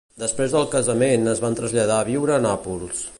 Després 0.21 0.55
del 0.55 0.63
casament 0.71 1.33
es 1.35 1.43
van 1.45 1.59
traslladar 1.61 1.99
a 2.01 2.09
viure 2.11 2.37
a 2.39 2.43
Nàpols. 2.49 3.07